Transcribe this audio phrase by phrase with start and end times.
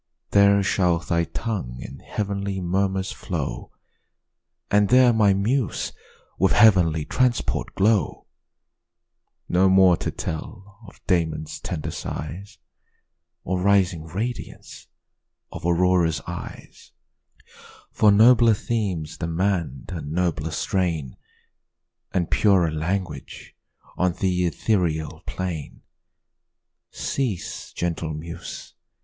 [0.31, 3.71] There shall thy tongue in heav'nly murmurs flow,
[4.71, 5.93] And there my muse
[6.39, 8.25] with heav'nly transport glow:
[9.47, 12.57] No more to tell of Damon's tender sighs,
[13.43, 14.87] Or rising radiance
[15.51, 16.93] of Aurora's eyes,
[17.91, 21.15] For nobler themes demand a nobler strain,
[22.11, 23.55] And purer language
[23.97, 25.83] on th' ethereal plain.
[26.89, 28.73] Cease, gentle muse!